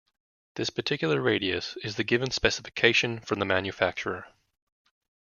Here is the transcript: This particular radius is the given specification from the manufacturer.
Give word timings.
This 0.55 0.71
particular 0.71 1.21
radius 1.21 1.77
is 1.83 1.95
the 1.95 2.03
given 2.03 2.31
specification 2.31 3.19
from 3.19 3.37
the 3.37 3.45
manufacturer. 3.45 4.33